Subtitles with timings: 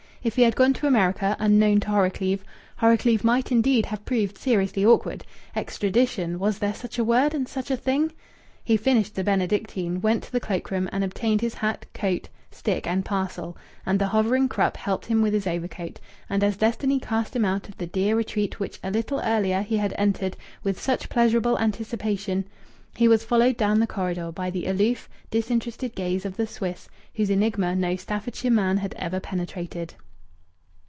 [0.23, 2.43] If he had gone to America unknown to Horrocleave,
[2.75, 5.23] Horrocleave might indeed have proved seriously awkward....
[5.55, 8.11] Extradition was there such a word, and such a thing?
[8.63, 12.85] He finished the benedictine, went to the cloak room and obtained his hat, coat, stick,
[12.85, 17.35] and parcel; and the hovering Krupp helped him with his overcoat; and as Destiny cast
[17.35, 21.09] him out of the dear retreat which a little earlier he had entered with such
[21.09, 22.45] pleasurable anticipations,
[22.95, 27.31] he was followed down the corridor by the aloof, disinterested gaze of the Swiss whose
[27.31, 29.95] enigma no Staffordshire man had ever penetrated.